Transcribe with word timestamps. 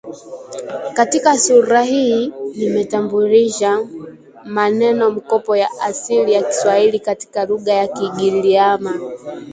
Katika 0.93 1.37
sura 1.39 1.81
hii 1.81 2.33
nimetambulisha 2.55 3.87
manenomkopo 4.45 5.55
ya 5.57 5.69
asili 5.81 6.33
ya 6.33 6.43
Kiswahili 6.43 6.99
katika 6.99 7.45
lugha 7.45 7.73
ya 7.73 7.87
Kigiriama 7.87 8.99